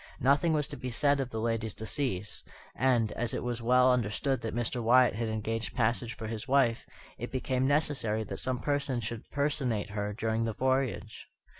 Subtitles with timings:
[0.19, 4.41] Nothing was to be said of the lady's decease; and, as it was well understood
[4.41, 4.81] that Mr.
[4.81, 6.87] Wyatt had engaged passage for his wife,
[7.19, 11.27] it became necessary that some person should personate her during the voyage.